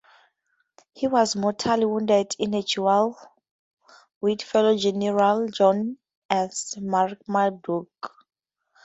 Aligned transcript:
He 0.95 1.05
was 1.05 1.35
mortally 1.35 1.85
wounded 1.85 2.35
in 2.39 2.55
a 2.55 2.63
duel 2.63 3.15
with 4.19 4.41
fellow 4.41 4.75
general 4.75 5.47
John 5.49 5.99
S. 6.27 6.75
Marmaduke. 6.77 8.09